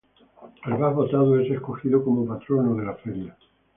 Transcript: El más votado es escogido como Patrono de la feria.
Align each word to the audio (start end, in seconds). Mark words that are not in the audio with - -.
El 0.65 0.79
más 0.79 0.95
votado 0.95 1.39
es 1.39 1.51
escogido 1.51 2.03
como 2.03 2.25
Patrono 2.25 2.73
de 2.75 2.85
la 2.85 2.95
feria. 2.95 3.37